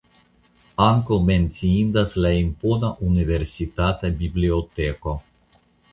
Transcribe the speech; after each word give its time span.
Ankaŭ 0.85 1.17
menciindas 1.27 2.17
la 2.25 2.31
impona 2.37 2.89
universitata 3.11 4.15
biblioteko. 4.23 5.15